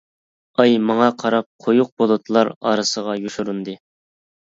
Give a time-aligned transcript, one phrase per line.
[0.63, 3.81] ئاي ماڭا قاراپ قويۇق بۇلۇتلار ئارىسىغا يوشۇرۇندى.